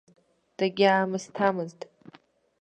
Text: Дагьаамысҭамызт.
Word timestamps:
Дагьаамысҭамызт. 0.57 1.79